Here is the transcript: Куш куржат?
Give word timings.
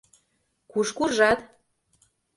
Куш 0.71 0.87
куржат? 0.97 1.39